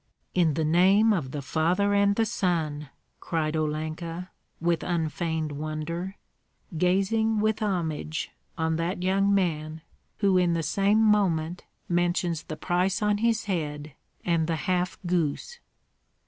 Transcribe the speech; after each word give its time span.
"In 0.33 0.55
the 0.55 0.65
name 0.65 1.13
of 1.13 1.29
the 1.29 1.43
Father 1.43 1.93
and 1.93 2.15
the 2.15 2.25
Son!" 2.25 2.89
cried 3.19 3.55
Olenka, 3.55 4.31
with 4.59 4.81
unfeigned 4.81 5.51
wonder, 5.51 6.15
gazing 6.75 7.39
with 7.39 7.61
homage 7.61 8.31
on 8.57 8.77
that 8.77 9.03
young 9.03 9.31
man 9.31 9.81
who 10.17 10.39
in 10.39 10.53
the 10.53 10.63
same 10.63 11.03
moment 11.03 11.65
mentions 11.87 12.41
the 12.41 12.57
price 12.57 13.03
on 13.03 13.19
his 13.19 13.45
head 13.45 13.93
and 14.25 14.47
the 14.47 14.55
half 14.65 14.97
goose. 15.05 15.59